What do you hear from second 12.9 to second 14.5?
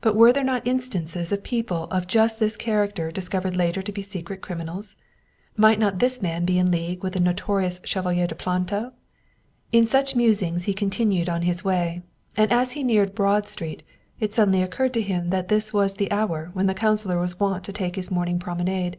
Broad Street it